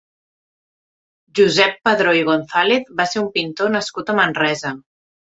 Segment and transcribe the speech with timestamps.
[1.39, 4.73] Josep Padró i Gonzàlez va ser un pintor nascut a Manresa.